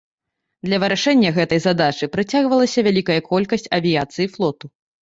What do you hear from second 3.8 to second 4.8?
авіяцыі флоту.